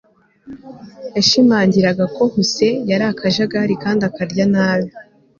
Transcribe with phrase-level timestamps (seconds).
[1.15, 4.89] Yashimangira ko Huse yari akajagari kandi akarya nabi